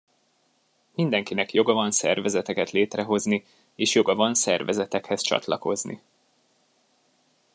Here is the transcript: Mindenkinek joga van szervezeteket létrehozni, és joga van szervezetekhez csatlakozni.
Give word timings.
Mindenkinek 0.95 1.53
joga 1.53 1.73
van 1.73 1.91
szervezeteket 1.91 2.71
létrehozni, 2.71 3.43
és 3.75 3.95
joga 3.95 4.15
van 4.15 4.33
szervezetekhez 4.33 5.21
csatlakozni. 5.21 6.01